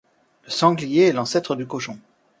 Le 0.45 0.49
sanglier 0.49 1.09
est 1.09 1.13
l'ancêtre 1.13 1.55
du 1.55 1.67
cochon 1.67 1.99